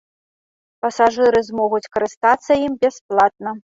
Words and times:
Пасажыры 0.85 1.39
змогуць 1.51 1.83
карыстацца 1.93 2.51
ім 2.67 2.73
бясплатна. 2.85 3.59